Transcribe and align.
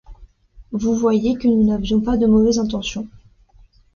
Vous 0.71 0.95
voyez 0.95 1.35
que 1.37 1.47
nous 1.47 1.63
n’avions 1.63 2.01
pas 2.01 2.17
de 2.17 2.25
mauvaises 2.25 2.57
intentions. 2.57 3.07